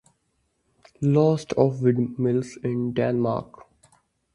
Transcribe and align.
List 1.01 1.53
of 1.53 1.83
windmills 1.83 2.57
in 2.63 2.91
Denmark 2.91 3.67